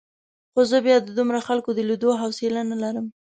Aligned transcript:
خو 0.53 0.61
زه 0.71 0.77
بیا 0.85 0.97
د 1.01 1.09
دومره 1.17 1.39
خلکو 1.47 1.69
د 1.73 1.79
لیدو 1.89 2.09
حوصله 2.21 2.61
نه 2.71 2.75
لرم. 2.83 3.05